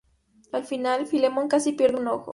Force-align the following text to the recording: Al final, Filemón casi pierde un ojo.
Al 0.51 0.63
final, 0.65 1.05
Filemón 1.05 1.47
casi 1.47 1.73
pierde 1.73 1.99
un 1.99 2.07
ojo. 2.07 2.29